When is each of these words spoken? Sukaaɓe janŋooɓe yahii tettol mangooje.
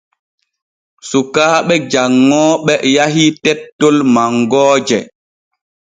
Sukaaɓe 1.09 1.75
janŋooɓe 1.91 2.73
yahii 2.95 3.31
tettol 3.43 3.97
mangooje. 4.13 4.99